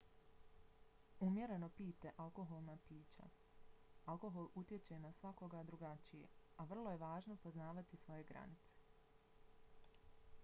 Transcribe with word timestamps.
umjereno 1.25 1.67
pijte 1.79 2.13
alkoholna 2.23 2.77
pića. 2.87 3.27
alkohol 4.05 4.47
utječe 4.55 4.99
na 4.99 5.13
svakoga 5.13 5.63
drugačije 5.63 6.27
a 6.57 6.63
vrlo 6.71 6.91
je 6.91 6.97
važno 7.07 7.35
poznavati 7.43 7.97
svoje 7.97 8.23
granice 8.23 8.79